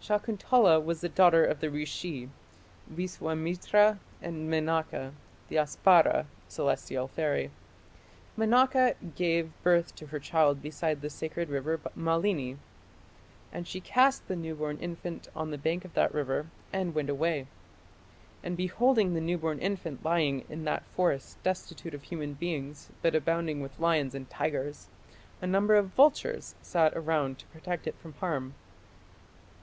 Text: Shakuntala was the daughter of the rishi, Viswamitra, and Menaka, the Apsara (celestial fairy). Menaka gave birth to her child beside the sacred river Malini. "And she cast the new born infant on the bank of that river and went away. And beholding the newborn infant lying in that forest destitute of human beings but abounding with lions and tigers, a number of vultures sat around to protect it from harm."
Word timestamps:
Shakuntala 0.00 0.82
was 0.82 1.02
the 1.02 1.10
daughter 1.10 1.44
of 1.44 1.60
the 1.60 1.70
rishi, 1.70 2.30
Viswamitra, 2.90 3.98
and 4.22 4.50
Menaka, 4.50 5.12
the 5.50 5.56
Apsara 5.56 6.24
(celestial 6.48 7.06
fairy). 7.06 7.50
Menaka 8.34 8.94
gave 9.14 9.52
birth 9.62 9.94
to 9.96 10.06
her 10.06 10.18
child 10.18 10.62
beside 10.62 11.02
the 11.02 11.10
sacred 11.10 11.50
river 11.50 11.78
Malini. 11.94 12.56
"And 13.52 13.68
she 13.68 13.78
cast 13.82 14.26
the 14.26 14.34
new 14.36 14.54
born 14.54 14.78
infant 14.78 15.28
on 15.36 15.50
the 15.50 15.58
bank 15.58 15.84
of 15.84 15.92
that 15.92 16.14
river 16.14 16.46
and 16.72 16.94
went 16.94 17.10
away. 17.10 17.46
And 18.42 18.56
beholding 18.56 19.12
the 19.12 19.20
newborn 19.20 19.58
infant 19.58 20.02
lying 20.02 20.46
in 20.48 20.64
that 20.64 20.86
forest 20.86 21.42
destitute 21.42 21.92
of 21.92 22.04
human 22.04 22.32
beings 22.32 22.88
but 23.02 23.14
abounding 23.14 23.60
with 23.60 23.78
lions 23.78 24.14
and 24.14 24.30
tigers, 24.30 24.88
a 25.42 25.46
number 25.46 25.74
of 25.74 25.88
vultures 25.88 26.54
sat 26.62 26.94
around 26.96 27.38
to 27.40 27.46
protect 27.48 27.86
it 27.86 27.98
from 27.98 28.14
harm." 28.14 28.54